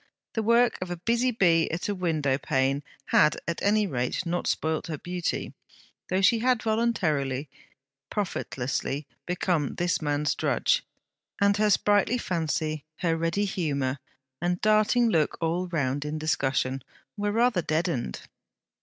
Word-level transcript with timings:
The 0.33 0.41
work 0.41 0.79
of 0.81 1.05
busy 1.05 1.29
bee 1.29 1.69
at 1.69 1.87
a 1.87 1.93
window 1.93 2.39
pane 2.39 2.81
had 3.11 3.37
at 3.47 3.61
any 3.61 3.85
rate 3.85 4.25
not 4.25 4.47
spoilt 4.47 4.87
her 4.87 4.97
beauty, 4.97 5.53
though 6.09 6.23
she 6.23 6.39
had 6.39 6.63
voluntarily, 6.63 7.49
profitlessly, 8.09 9.05
become 9.27 9.75
this 9.75 10.01
man's 10.01 10.33
drudge, 10.33 10.83
and 11.39 11.55
her 11.57 11.69
sprightly 11.69 12.17
fancy, 12.17 12.83
her 13.01 13.15
ready 13.15 13.45
humour 13.45 13.99
and 14.41 14.59
darting 14.61 15.07
look 15.07 15.37
all 15.39 15.67
round 15.67 16.03
in 16.03 16.17
discussion, 16.17 16.81
were 17.15 17.31
rather 17.31 17.61
deadened. 17.61 18.21